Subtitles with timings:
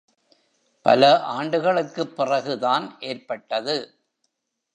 [0.85, 3.93] பல ஆண்டுகளுக்குப் பிறகுதான் ஏற்பட்டது.